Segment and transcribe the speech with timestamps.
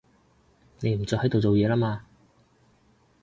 [0.79, 2.01] 你唔再喺度做嘢啦嘛